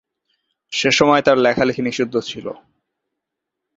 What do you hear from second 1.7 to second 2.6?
নিষিদ্ধ ছিল।